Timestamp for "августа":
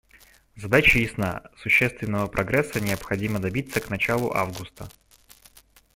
4.33-4.89